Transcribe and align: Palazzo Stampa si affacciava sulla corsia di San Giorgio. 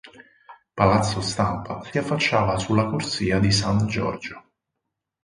Palazzo 0.73 1.21
Stampa 1.21 1.83
si 1.83 1.99
affacciava 1.99 2.57
sulla 2.57 2.85
corsia 2.87 3.37
di 3.37 3.51
San 3.51 3.85
Giorgio. 3.85 4.47